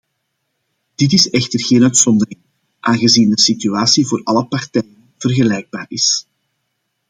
[0.95, 2.39] Dit is echter geen uitzondering,
[2.79, 6.25] aangezien de situatie voor alle partijen vergelijkbaar is.